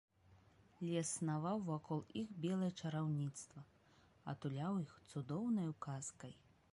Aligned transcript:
Лес 0.91 1.09
снаваў 1.17 1.59
вакол 1.67 1.99
іх 2.21 2.31
белае 2.45 2.71
чараўніцтва, 2.81 3.61
атуляў 4.33 4.81
іх 4.89 4.97
цудоўнаю 5.13 5.71
казкай. 5.89 6.33